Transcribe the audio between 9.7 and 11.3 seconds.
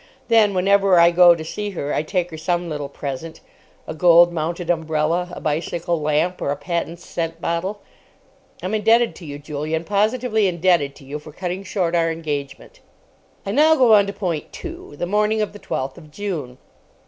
positively indebted to you